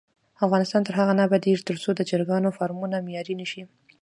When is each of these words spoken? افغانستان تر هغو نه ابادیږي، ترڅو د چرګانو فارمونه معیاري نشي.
افغانستان 0.45 0.81
تر 0.83 0.93
هغو 0.99 1.13
نه 1.17 1.23
ابادیږي، 1.27 1.65
ترڅو 1.69 1.89
د 1.95 2.01
چرګانو 2.09 2.55
فارمونه 2.57 2.97
معیاري 3.05 3.35
نشي. 3.41 3.63